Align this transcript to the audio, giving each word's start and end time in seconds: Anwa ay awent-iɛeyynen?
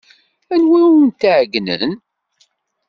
Anwa 0.53 0.75
ay 0.77 0.83
awent-iɛeyynen? 0.87 1.93